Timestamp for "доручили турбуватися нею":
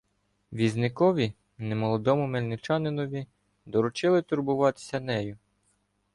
3.65-5.37